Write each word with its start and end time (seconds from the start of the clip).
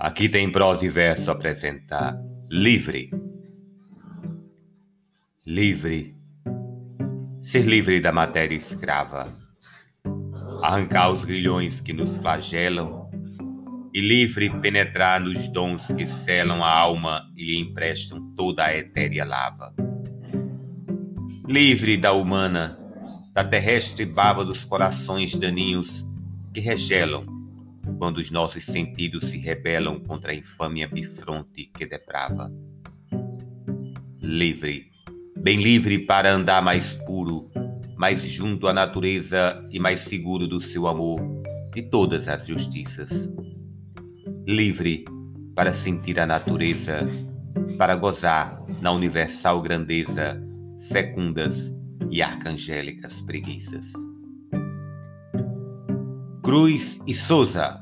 Aqui 0.00 0.30
tem 0.30 0.50
prosa 0.50 0.86
e 0.86 0.88
verso 0.88 1.30
apresentar. 1.30 2.18
Livre. 2.50 3.10
Livre. 5.46 6.16
Ser 7.42 7.66
livre 7.66 8.00
da 8.00 8.10
matéria 8.10 8.56
escrava. 8.56 9.28
Arrancar 10.62 11.10
os 11.12 11.22
grilhões 11.22 11.82
que 11.82 11.92
nos 11.92 12.16
flagelam. 12.16 13.10
E 13.92 14.00
livre 14.00 14.48
penetrar 14.60 15.20
nos 15.20 15.48
dons 15.48 15.88
que 15.88 16.06
selam 16.06 16.64
a 16.64 16.70
alma 16.70 17.30
e 17.36 17.44
lhe 17.44 17.58
emprestam 17.58 18.34
toda 18.34 18.64
a 18.64 18.74
etérea 18.74 19.26
lava. 19.26 19.74
Livre 21.46 21.98
da 21.98 22.14
humana, 22.14 22.78
da 23.34 23.44
terrestre 23.44 24.06
bava 24.06 24.46
dos 24.46 24.64
corações 24.64 25.36
daninhos 25.36 26.08
que 26.54 26.60
regelam 26.60 27.39
quando 27.98 28.18
os 28.18 28.30
nossos 28.30 28.64
sentidos 28.64 29.30
se 29.30 29.38
rebelam 29.38 30.00
contra 30.00 30.32
a 30.32 30.34
infâmia 30.34 30.88
bifronte 30.88 31.70
que 31.76 31.86
deprava. 31.86 32.50
Livre, 34.20 34.90
bem 35.38 35.60
livre 35.60 35.98
para 36.06 36.32
andar 36.32 36.62
mais 36.62 36.94
puro, 37.06 37.50
mais 37.96 38.22
junto 38.22 38.68
à 38.68 38.72
natureza 38.72 39.66
e 39.70 39.78
mais 39.78 40.00
seguro 40.00 40.46
do 40.46 40.60
seu 40.60 40.86
amor 40.86 41.20
de 41.74 41.82
todas 41.82 42.28
as 42.28 42.46
justiças. 42.46 43.10
Livre 44.46 45.04
para 45.54 45.72
sentir 45.72 46.18
a 46.18 46.26
natureza, 46.26 47.06
para 47.76 47.96
gozar 47.96 48.58
na 48.80 48.92
universal 48.92 49.60
grandeza 49.60 50.40
fecundas 50.90 51.72
e 52.10 52.22
arcangélicas 52.22 53.20
preguiças. 53.22 53.92
Cruz 56.50 56.98
y 57.06 57.14
Sosa. 57.14 57.80